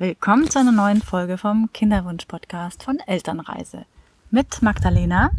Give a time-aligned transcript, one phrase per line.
[0.00, 3.84] Willkommen zu einer neuen Folge vom Kinderwunsch-Podcast von Elternreise
[4.30, 5.30] mit Magdalena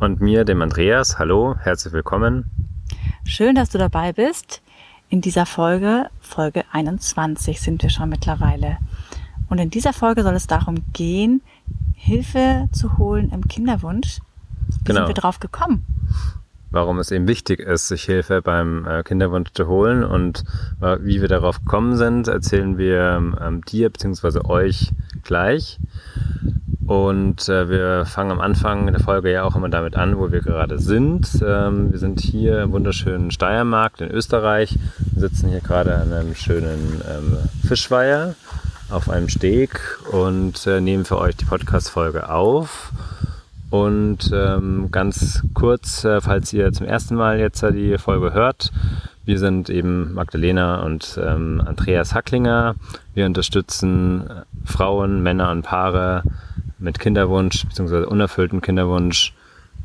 [0.00, 1.18] und mir, dem Andreas.
[1.18, 2.50] Hallo, herzlich willkommen.
[3.26, 4.62] Schön, dass du dabei bist.
[5.10, 8.78] In dieser Folge, Folge 21 sind wir schon mittlerweile.
[9.50, 11.42] Und in dieser Folge soll es darum gehen,
[11.94, 14.20] Hilfe zu holen im Kinderwunsch.
[14.68, 15.00] Wie genau.
[15.00, 15.84] sind wir drauf gekommen?
[16.72, 20.44] Warum es eben wichtig ist, sich Hilfe beim äh, Kinderwunsch zu holen und
[20.80, 24.40] äh, wie wir darauf gekommen sind, erzählen wir ähm, dir bzw.
[24.48, 24.90] euch
[25.22, 25.78] gleich.
[26.84, 30.40] Und äh, wir fangen am Anfang der Folge ja auch immer damit an, wo wir
[30.40, 31.28] gerade sind.
[31.46, 34.78] Ähm, wir sind hier im wunderschönen Steiermark in Österreich.
[35.12, 38.34] Wir sitzen hier gerade an einem schönen ähm, Fischweiher
[38.90, 42.92] auf einem Steg und äh, nehmen für euch die Podcast-Folge auf.
[43.72, 48.70] Und ähm, ganz kurz, äh, falls ihr zum ersten Mal jetzt die Folge hört,
[49.24, 52.74] wir sind eben Magdalena und ähm, Andreas Hacklinger.
[53.14, 56.22] Wir unterstützen äh, Frauen, Männer und Paare
[56.78, 58.04] mit Kinderwunsch bzw.
[58.04, 59.32] unerfülltem Kinderwunsch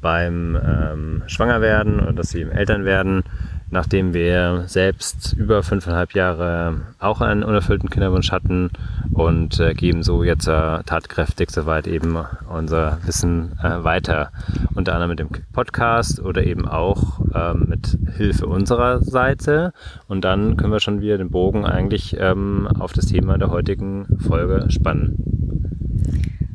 [0.01, 3.23] beim ähm, Schwangerwerden oder dass sie eben Eltern werden
[3.69, 8.71] nachdem wir selbst über fünfeinhalb Jahre auch einen unerfüllten Kinderwunsch hatten
[9.11, 12.17] und äh, geben so jetzt äh, tatkräftig soweit eben
[12.49, 14.31] unser Wissen äh, weiter.
[14.75, 19.73] Unter anderem mit dem Podcast oder eben auch ähm, mit Hilfe unserer Seite.
[20.07, 24.05] Und dann können wir schon wieder den Bogen eigentlich ähm, auf das Thema der heutigen
[24.19, 25.15] Folge spannen.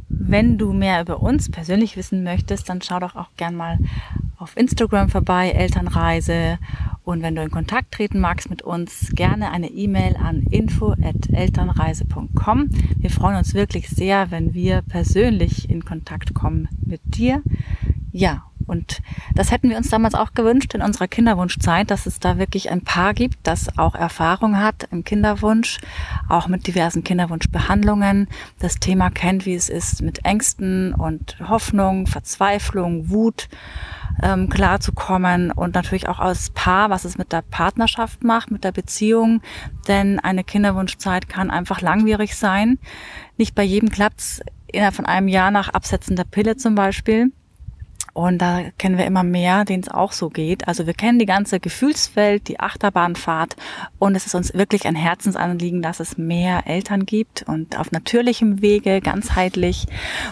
[0.09, 3.79] Wenn du mehr über uns persönlich wissen möchtest, dann schau doch auch gern mal
[4.43, 6.59] auf Instagram vorbei, Elternreise
[7.05, 12.69] und wenn du in Kontakt treten magst mit uns, gerne eine E-Mail an info@elternreise.com.
[12.97, 17.43] Wir freuen uns wirklich sehr, wenn wir persönlich in Kontakt kommen mit dir.
[18.13, 19.03] Ja, und
[19.35, 22.81] das hätten wir uns damals auch gewünscht in unserer Kinderwunschzeit, dass es da wirklich ein
[22.81, 25.79] Paar gibt, das auch Erfahrung hat im Kinderwunsch,
[26.31, 28.29] auch mit diversen Kinderwunschbehandlungen,
[28.61, 33.51] das Thema kennt, wie es ist mit Ängsten und Hoffnung, Verzweiflung, Wut
[34.23, 38.73] ähm, klarzukommen und natürlich auch als Paar, was es mit der Partnerschaft macht, mit der
[38.73, 39.43] Beziehung.
[39.87, 42.79] Denn eine Kinderwunschzeit kann einfach langwierig sein.
[43.37, 47.33] Nicht bei jedem klappt's innerhalb von einem Jahr nach Absetzen der Pille zum Beispiel.
[48.15, 50.69] Und da kennen wir immer mehr, denen es auch so geht.
[50.69, 53.57] Also wir kennen die ganze Gefühlswelt, die Achterbahnfahrt
[53.99, 58.61] und es ist uns wirklich ein Herzensanliegen, dass es mehr Eltern gibt und auf natürlichem
[58.61, 59.87] Wege, ganzheitlich.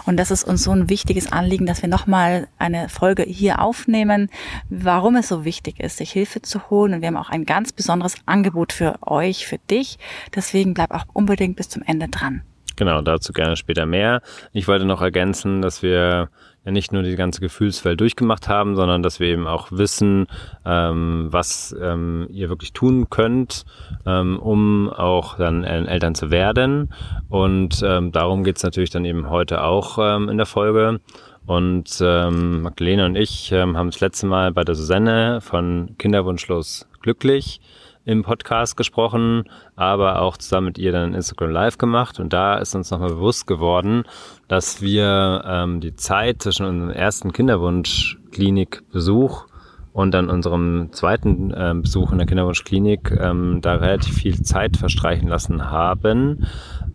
[0.05, 4.29] Und das ist uns so ein wichtiges Anliegen, dass wir nochmal eine Folge hier aufnehmen,
[4.69, 6.93] warum es so wichtig ist, sich Hilfe zu holen.
[6.93, 9.99] Und wir haben auch ein ganz besonderes Angebot für euch, für dich.
[10.35, 12.43] Deswegen bleib auch unbedingt bis zum Ende dran.
[12.77, 14.23] Genau, dazu gerne später mehr.
[14.53, 16.31] Ich wollte noch ergänzen, dass wir
[16.65, 20.27] nicht nur die ganze Gefühlswelt durchgemacht haben, sondern dass wir eben auch wissen,
[20.65, 23.65] ähm, was ähm, ihr wirklich tun könnt,
[24.07, 26.93] ähm, um auch dann Eltern zu werden.
[27.29, 31.01] Und ähm, darum geht's natürlich dann eben heute auch ähm, in der Folge.
[31.47, 36.87] Und ähm, Magdalena und ich ähm, haben das letzte Mal bei der Susanne von Kinderwunschlos
[37.01, 37.61] glücklich
[38.05, 39.45] im Podcast gesprochen,
[39.77, 42.21] aber auch zusammen mit ihr dann Instagram Live gemacht.
[42.21, 44.05] Und da ist uns nochmal bewusst geworden,
[44.49, 49.47] dass wir ähm, die Zeit zwischen unserem ersten Kinderwunschklinikbesuch
[49.93, 55.29] und dann unserem zweiten äh, Besuch in der Kinderwunschklinik ähm, da relativ viel Zeit verstreichen
[55.29, 56.47] lassen haben.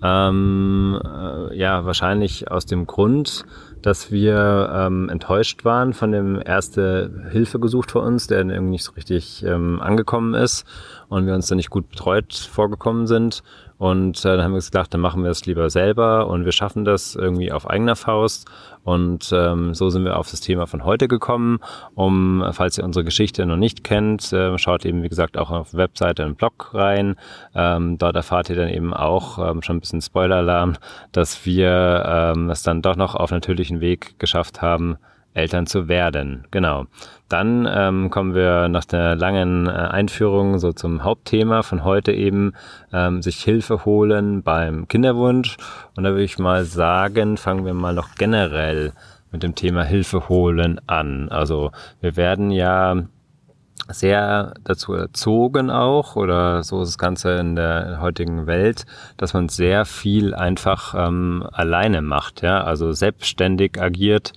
[0.02, 3.46] Ähm, äh, ja, wahrscheinlich aus dem Grund,
[3.86, 8.84] dass wir ähm, enttäuscht waren von dem erste Hilfe gesucht für uns, der irgendwie nicht
[8.84, 10.66] so richtig ähm, angekommen ist
[11.08, 13.44] und wir uns da nicht gut betreut vorgekommen sind.
[13.78, 16.52] Und äh, dann haben wir uns gedacht, dann machen wir es lieber selber und wir
[16.52, 18.48] schaffen das irgendwie auf eigener Faust.
[18.84, 21.60] Und ähm, so sind wir auf das Thema von heute gekommen.
[21.96, 25.74] Um, falls ihr unsere Geschichte noch nicht kennt, äh, schaut eben, wie gesagt, auch auf
[25.74, 27.16] Webseite und Blog rein.
[27.54, 30.76] Ähm, dort erfahrt ihr dann eben auch ähm, schon ein bisschen Spoiler-Alarm,
[31.12, 34.98] dass wir ähm, es dann doch noch auf natürlichen Weg geschafft haben,
[35.36, 36.46] Eltern zu werden.
[36.50, 36.86] Genau.
[37.30, 42.54] Dann ähm, kommen wir nach der langen äh, Einführung so zum Hauptthema von heute eben,
[42.94, 45.58] ähm, sich Hilfe holen beim Kinderwunsch.
[45.96, 48.94] Und da würde ich mal sagen, fangen wir mal noch generell
[49.32, 51.30] mit dem Thema Hilfe holen an.
[51.30, 53.04] Also wir werden ja
[53.90, 58.86] sehr dazu erzogen auch, oder so ist das Ganze in der heutigen Welt,
[59.18, 64.34] dass man sehr viel einfach ähm, alleine macht, ja, also selbstständig agiert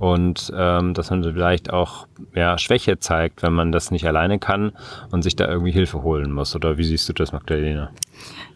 [0.00, 4.72] und ähm, dass man vielleicht auch ja, Schwäche zeigt, wenn man das nicht alleine kann
[5.10, 6.56] und sich da irgendwie Hilfe holen muss.
[6.56, 7.90] Oder wie siehst du das, Magdalena?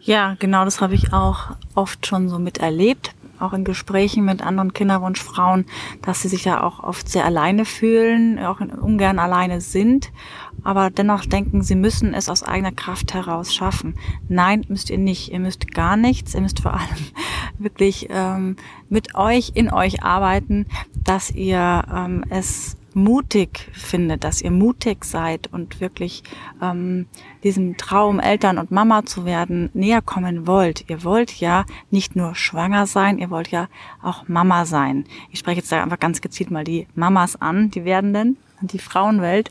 [0.01, 4.73] Ja, genau, das habe ich auch oft schon so miterlebt auch in Gesprächen mit anderen
[4.73, 5.67] Kinderwunschfrauen,
[6.03, 10.13] dass sie sich ja auch oft sehr alleine fühlen, auch ungern alleine sind,
[10.63, 13.95] aber dennoch denken, sie müssen es aus eigener Kraft heraus schaffen.
[14.29, 15.31] Nein, müsst ihr nicht.
[15.31, 16.35] Ihr müsst gar nichts.
[16.35, 17.07] Ihr müsst vor allem
[17.59, 18.57] wirklich ähm,
[18.89, 20.67] mit euch, in euch arbeiten,
[21.05, 26.23] dass ihr ähm, es mutig findet, dass ihr mutig seid und wirklich
[26.63, 27.07] ähm,
[27.43, 30.89] diesem Traum, Eltern und Mama zu werden, näher kommen wollt.
[30.89, 33.69] Ihr wollt ja nicht nur schwanger sein, ihr wollt ja
[34.03, 35.05] auch Mama sein.
[35.31, 39.51] Ich spreche jetzt da einfach ganz gezielt mal die Mamas an, die werdenden, die Frauenwelt.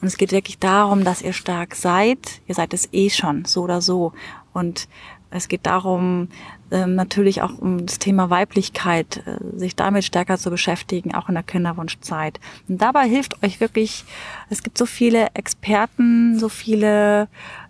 [0.00, 2.40] Und es geht wirklich darum, dass ihr stark seid.
[2.46, 4.12] Ihr seid es eh schon, so oder so.
[4.52, 4.88] Und
[5.30, 6.28] es geht darum,
[6.70, 11.34] ähm, natürlich auch um das Thema Weiblichkeit, äh, sich damit stärker zu beschäftigen, auch in
[11.34, 12.40] der Kinderwunschzeit.
[12.68, 14.04] Und dabei hilft euch wirklich,
[14.50, 17.28] es gibt so viele Experten, so viele,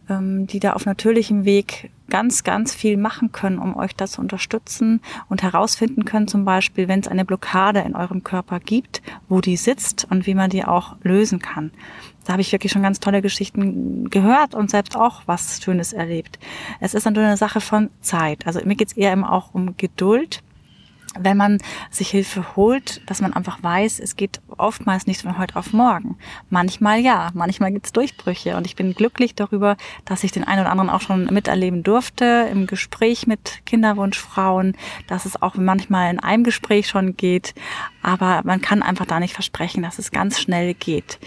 [0.09, 4.21] ähm, die da auf natürlichem Weg ganz, ganz viel machen können, um euch da zu
[4.21, 9.41] unterstützen und herausfinden können, zum Beispiel, wenn es eine Blockade in eurem Körper gibt, wo
[9.41, 11.71] die sitzt und wie man die auch lösen kann.
[12.25, 16.39] Da habe ich wirklich schon ganz tolle Geschichten gehört und selbst auch was Schönes erlebt.
[16.81, 18.47] Es ist natürlich eine Sache von Zeit.
[18.47, 20.43] Also mir geht es eher immer auch um Geduld
[21.19, 21.59] wenn man
[21.91, 26.17] sich Hilfe holt, dass man einfach weiß, es geht oftmals nicht von heute auf morgen.
[26.51, 30.71] Manchmal ja, manchmal gibt's Durchbrüche und ich bin glücklich darüber, dass ich den einen oder
[30.71, 34.77] anderen auch schon miterleben durfte im Gespräch mit Kinderwunschfrauen,
[35.09, 37.55] dass es auch manchmal in einem Gespräch schon geht,
[38.03, 41.19] aber man kann einfach da nicht versprechen, dass es ganz schnell geht.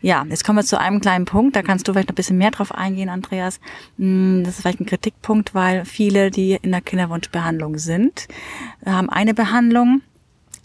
[0.00, 2.38] Ja, jetzt kommen wir zu einem kleinen Punkt, da kannst du vielleicht noch ein bisschen
[2.38, 3.60] mehr drauf eingehen, Andreas.
[3.98, 8.28] Hm, das ist vielleicht ein Kritikpunkt, weil viele, die in der Kinderwunschbehandlung sind,
[8.84, 10.02] haben eine Behandlung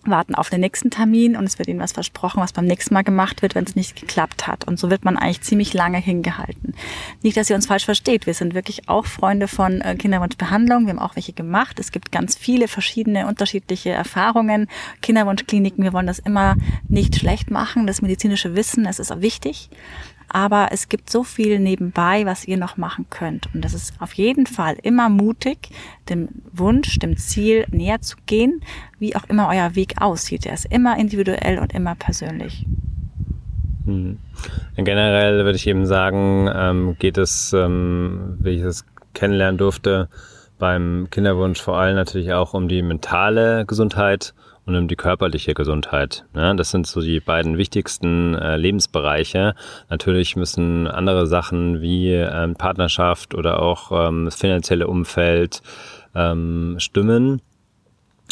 [0.09, 3.03] warten auf den nächsten Termin und es wird ihnen was versprochen, was beim nächsten Mal
[3.03, 4.65] gemacht wird, wenn es nicht geklappt hat.
[4.65, 6.73] Und so wird man eigentlich ziemlich lange hingehalten.
[7.21, 8.25] Nicht, dass ihr uns falsch versteht.
[8.25, 10.85] Wir sind wirklich auch Freunde von äh, Kinderwunschbehandlung.
[10.85, 11.79] Wir haben auch welche gemacht.
[11.79, 14.67] Es gibt ganz viele verschiedene, unterschiedliche Erfahrungen.
[15.01, 16.55] Kinderwunschkliniken, wir wollen das immer
[16.87, 17.87] nicht schlecht machen.
[17.87, 19.69] Das medizinische Wissen, es ist auch wichtig.
[20.35, 23.47] Aber es gibt so viel nebenbei, was ihr noch machen könnt.
[23.53, 25.69] Und das ist auf jeden Fall immer mutig,
[26.09, 28.59] dem Wunsch, dem Ziel näher zu gehen,
[28.99, 30.45] wie auch immer euer Weg aussieht.
[30.45, 32.65] Er ist immer individuell und immer persönlich.
[33.85, 34.17] Hm.
[34.75, 40.09] Generell würde ich eben sagen, ähm, geht es, ähm, wie ich es kennenlernen durfte,
[40.59, 44.33] beim Kinderwunsch vor allem natürlich auch um die mentale Gesundheit
[44.65, 46.25] und um die körperliche Gesundheit.
[46.35, 49.55] Ja, das sind so die beiden wichtigsten äh, Lebensbereiche.
[49.89, 55.61] Natürlich müssen andere Sachen wie ähm, Partnerschaft oder auch ähm, das finanzielle Umfeld
[56.15, 57.41] ähm, stimmen.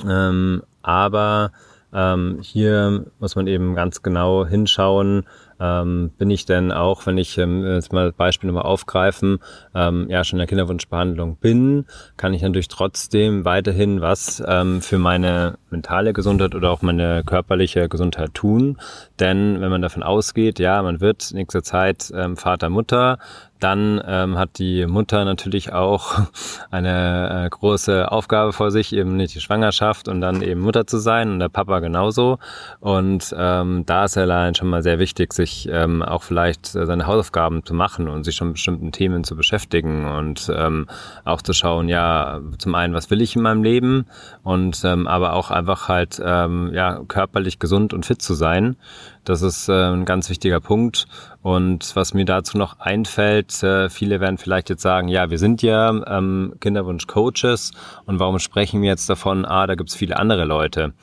[0.07, 1.51] Ähm, aber
[1.93, 5.25] ähm, hier muss man eben ganz genau hinschauen,
[5.59, 9.39] ähm, bin ich denn auch, wenn ich ähm, jetzt mal das Beispiel nochmal aufgreifen,
[9.75, 11.85] ähm, ja schon in der Kinderwunschbehandlung bin,
[12.17, 17.89] kann ich natürlich trotzdem weiterhin was ähm, für meine mentale Gesundheit oder auch meine körperliche
[17.89, 18.77] Gesundheit tun.
[19.19, 23.17] Denn wenn man davon ausgeht, ja, man wird nächste Zeit ähm, Vater, Mutter,
[23.63, 26.19] dann ähm, hat die Mutter natürlich auch
[26.71, 30.97] eine äh, große Aufgabe vor sich, eben nicht die Schwangerschaft und dann eben Mutter zu
[30.97, 32.39] sein und der Papa genauso.
[32.79, 37.07] Und ähm, da ist allein schon mal sehr wichtig, sich ähm, auch vielleicht äh, seine
[37.07, 40.87] Hausaufgaben zu machen und sich schon mit bestimmten Themen zu beschäftigen und ähm,
[41.23, 44.05] auch zu schauen, ja, zum einen, was will ich in meinem Leben
[44.43, 48.75] und ähm, aber auch einfach halt ähm, ja körperlich gesund und fit zu sein.
[49.23, 51.07] Das ist äh, ein ganz wichtiger Punkt.
[51.41, 55.61] Und was mir dazu noch einfällt, äh, viele werden vielleicht jetzt sagen, ja, wir sind
[55.61, 57.71] ja ähm, Kinderwunsch-Coaches
[58.05, 60.93] und warum sprechen wir jetzt davon, ah, da gibt's viele andere Leute.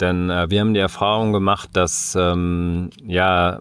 [0.00, 3.60] Denn äh, wir haben die Erfahrung gemacht, dass ähm, ja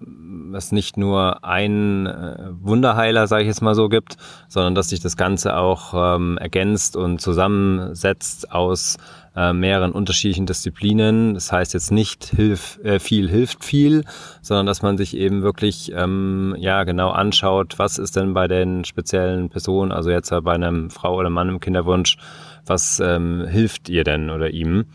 [0.56, 5.00] es nicht nur ein äh, Wunderheiler, sage ich jetzt mal so, gibt, sondern dass sich
[5.00, 8.98] das Ganze auch ähm, ergänzt und zusammensetzt aus
[9.36, 11.34] äh, mehreren unterschiedlichen Disziplinen.
[11.36, 14.04] Das heißt jetzt nicht hilf, äh, viel hilft viel,
[14.42, 18.86] sondern dass man sich eben wirklich ähm, ja genau anschaut, was ist denn bei den
[18.86, 22.18] speziellen Personen, also jetzt bei einem Frau oder Mann im Kinderwunsch,
[22.66, 24.86] was ähm, hilft ihr denn oder ihm?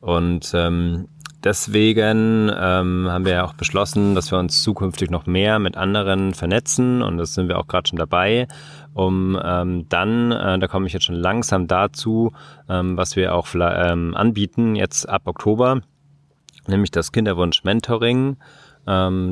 [0.00, 1.08] Und ähm,
[1.42, 6.34] deswegen ähm, haben wir ja auch beschlossen, dass wir uns zukünftig noch mehr mit anderen
[6.34, 7.02] vernetzen.
[7.02, 8.46] Und das sind wir auch gerade schon dabei,
[8.94, 12.32] um ähm, dann, äh, da komme ich jetzt schon langsam dazu,
[12.68, 15.80] ähm, was wir auch ähm, anbieten jetzt ab Oktober,
[16.66, 18.36] nämlich das Kinderwunsch Mentoring Ähm,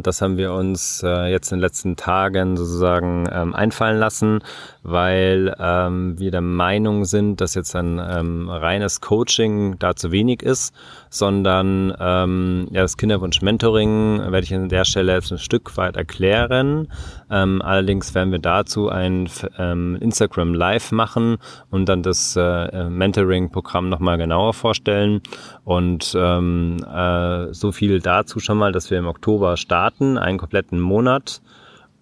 [0.02, 4.40] das haben wir uns äh, jetzt in den letzten Tagen sozusagen ähm, einfallen lassen,
[4.82, 10.42] weil ähm, wir der Meinung sind, dass jetzt ein ähm, reines Coaching da zu wenig
[10.42, 10.74] ist,
[11.08, 16.88] sondern ähm, ja, das Kinderwunsch-Mentoring werde ich an der Stelle jetzt ein Stück weit erklären.
[17.30, 21.38] Ähm, allerdings werden wir dazu ein ähm, Instagram Live machen
[21.70, 25.22] und dann das äh, Mentoring-Programm nochmal genauer vorstellen.
[25.66, 30.80] Und ähm, äh, so viel dazu schon mal, dass wir im Oktober starten, einen kompletten
[30.80, 31.42] Monat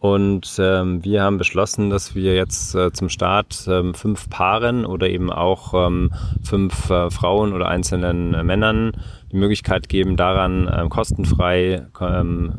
[0.04, 5.08] und ähm, wir haben beschlossen, dass wir jetzt äh, zum Start ähm, fünf Paaren oder
[5.08, 6.10] eben auch ähm,
[6.42, 8.92] fünf äh, Frauen oder einzelnen äh, Männern
[9.32, 12.58] die Möglichkeit geben, daran ähm, kostenfrei ähm,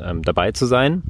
[0.00, 1.02] ähm, dabei zu sein.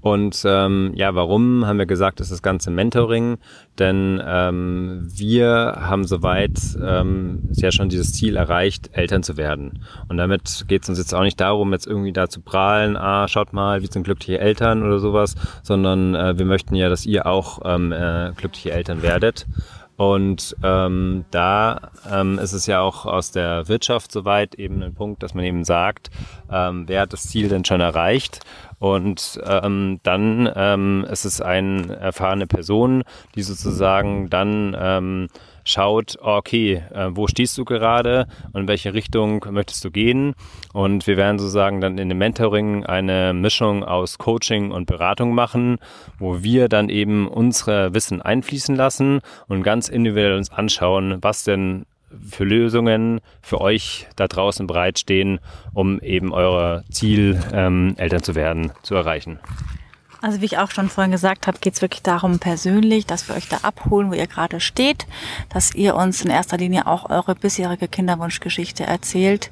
[0.00, 3.38] Und ähm, ja, warum haben wir gesagt, ist das ganze Mentoring?
[3.78, 9.84] Denn ähm, wir haben soweit ähm, ja schon dieses Ziel erreicht, Eltern zu werden.
[10.08, 13.28] Und damit geht es uns jetzt auch nicht darum, jetzt irgendwie da zu prahlen, ah,
[13.28, 17.26] schaut mal, wir sind glückliche Eltern oder sowas, sondern äh, wir möchten ja, dass ihr
[17.26, 19.46] auch ähm, äh, glückliche Eltern werdet.
[20.00, 25.22] Und ähm, da ähm, ist es ja auch aus der Wirtschaft soweit eben ein Punkt,
[25.22, 26.08] dass man eben sagt,
[26.50, 28.40] ähm, wer hat das Ziel denn schon erreicht?
[28.80, 35.28] Und ähm, dann ähm, ist es eine erfahrene Person, die sozusagen dann ähm,
[35.64, 40.34] schaut, okay, äh, wo stehst du gerade und in welche Richtung möchtest du gehen?
[40.72, 45.76] Und wir werden sozusagen dann in dem Mentoring eine Mischung aus Coaching und Beratung machen,
[46.18, 51.84] wo wir dann eben unsere Wissen einfließen lassen und ganz individuell uns anschauen, was denn
[52.28, 55.40] für Lösungen für euch da draußen bereitstehen,
[55.72, 59.38] um eben euer Ziel, ähm, Eltern zu werden, zu erreichen.
[60.22, 63.36] Also wie ich auch schon vorhin gesagt habe, geht es wirklich darum persönlich, dass wir
[63.36, 65.06] euch da abholen, wo ihr gerade steht,
[65.48, 69.50] dass ihr uns in erster Linie auch eure bisherige Kinderwunschgeschichte erzählt.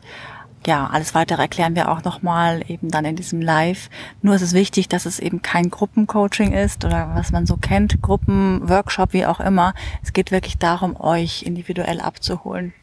[0.67, 3.89] Ja, alles weitere erklären wir auch nochmal eben dann in diesem Live.
[4.23, 8.03] Nur ist es wichtig, dass es eben kein Gruppencoaching ist oder was man so kennt,
[8.03, 9.73] Gruppenworkshop, wie auch immer.
[10.03, 12.75] Es geht wirklich darum, euch individuell abzuholen.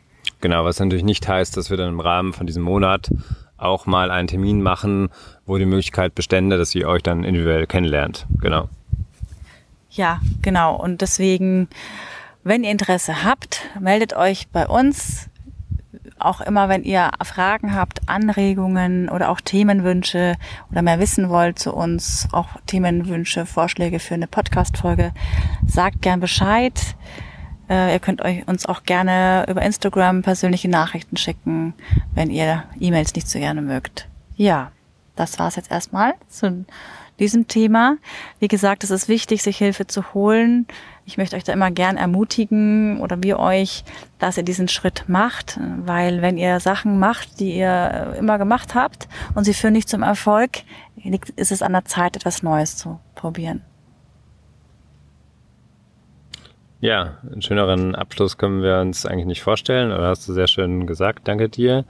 [0.41, 3.10] Genau, was natürlich nicht heißt, dass wir dann im Rahmen von diesem Monat
[3.58, 5.10] auch mal einen Termin machen,
[5.46, 8.25] wo die Möglichkeit bestände, dass ihr euch dann individuell kennenlernt.
[8.41, 8.70] Genau.
[9.91, 10.75] Ja, genau.
[10.75, 11.70] Und deswegen,
[12.44, 15.29] wenn ihr Interesse habt, meldet euch bei uns.
[16.17, 20.36] Auch immer, wenn ihr Fragen habt, Anregungen oder auch Themenwünsche
[20.72, 25.12] oder mehr wissen wollt zu uns, auch Themenwünsche, Vorschläge für eine Podcast-Folge,
[25.67, 26.95] sagt gern Bescheid.
[27.69, 31.74] Äh, ihr könnt euch uns auch gerne über Instagram persönliche Nachrichten schicken,
[32.13, 34.07] wenn ihr E-Mails nicht so gerne mögt.
[34.38, 34.72] Ja,
[35.15, 36.65] das war's jetzt erstmal zu
[37.19, 37.98] diesem Thema.
[38.39, 40.67] Wie gesagt, es ist wichtig, sich Hilfe zu holen.
[41.05, 43.84] Ich möchte euch da immer gern ermutigen oder wir euch,
[44.19, 49.07] dass ihr diesen Schritt macht, weil wenn ihr Sachen macht, die ihr immer gemacht habt
[49.36, 50.63] und sie führen nicht zum Erfolg,
[51.36, 53.62] ist es an der Zeit, etwas Neues zu probieren.
[56.86, 60.86] Ja, einen schöneren Abschluss können wir uns eigentlich nicht vorstellen, aber hast du sehr schön
[60.86, 61.27] gesagt.
[61.27, 61.84] Danke dir.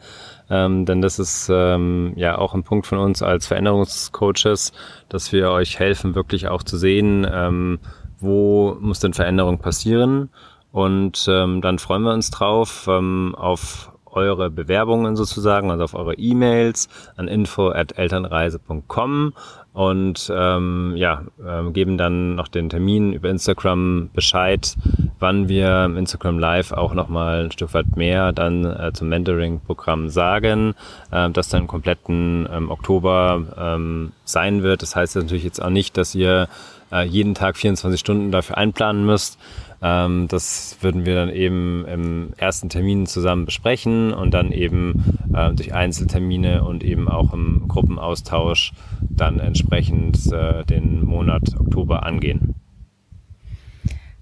[0.50, 4.72] Ähm, denn das ist ähm, ja auch ein Punkt von uns als Veränderungscoaches,
[5.10, 7.80] dass wir euch helfen, wirklich auch zu sehen, ähm,
[8.20, 10.30] wo muss denn Veränderung passieren.
[10.72, 16.16] Und ähm, dann freuen wir uns drauf ähm, auf eure Bewerbungen sozusagen, also auf eure
[16.16, 19.34] E-Mails an info@elternreise.com
[19.76, 24.74] und ähm, ja, äh, geben dann noch den Termin über Instagram Bescheid,
[25.20, 30.08] wann wir im Instagram Live auch nochmal ein Stück weit mehr dann äh, zum Mentoring-Programm
[30.08, 30.76] sagen,
[31.12, 34.82] äh, das dann im kompletten ähm, Oktober ähm, sein wird.
[34.82, 36.48] Das heißt natürlich jetzt auch nicht, dass ihr
[36.94, 39.38] äh, jeden Tag 24 Stunden dafür einplanen müsst,
[39.86, 45.54] ähm, das würden wir dann eben im ersten Termin zusammen besprechen und dann eben äh,
[45.54, 52.56] durch Einzeltermine und eben auch im Gruppenaustausch dann entsprechend äh, den Monat Oktober angehen.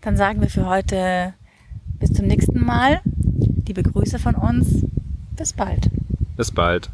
[0.02, 1.34] Dann sagen wir für heute
[1.98, 3.00] bis zum nächsten Mal.
[3.66, 4.86] Liebe Grüße von uns.
[5.38, 5.90] Bis bald.
[6.36, 6.90] Bis bald.